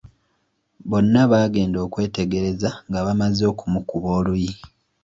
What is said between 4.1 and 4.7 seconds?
oluyi.